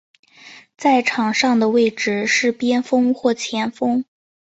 [0.75, 4.03] 在场上的位置是边锋或前锋。